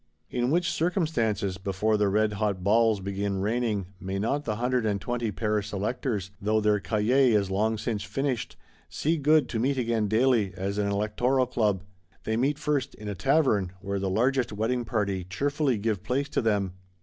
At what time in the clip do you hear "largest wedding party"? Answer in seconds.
14.09-15.23